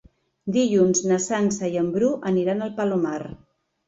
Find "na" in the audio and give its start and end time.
1.11-1.19